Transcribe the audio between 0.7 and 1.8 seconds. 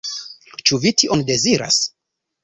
vi tion deziras?